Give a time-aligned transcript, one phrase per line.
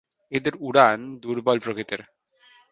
[0.31, 2.01] এদের উড়ান দূর্বল প্রকৃতির।